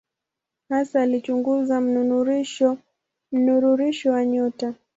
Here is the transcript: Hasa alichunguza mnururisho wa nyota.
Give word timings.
Hasa 0.69 1.01
alichunguza 1.01 1.81
mnururisho 3.31 4.09
wa 4.11 4.25
nyota. 4.25 4.73